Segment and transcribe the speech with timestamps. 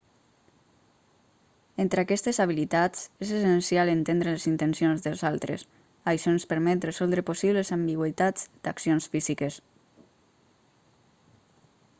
[1.83, 5.67] entre aquestes habilitats és essencial entendre les intencions dels altres
[6.15, 9.63] això ens permet resoldre possibles ambigüitats d'accions físiques